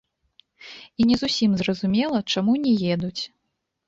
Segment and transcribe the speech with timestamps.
[0.99, 3.21] І не зусім зразумела, чаму не едуць.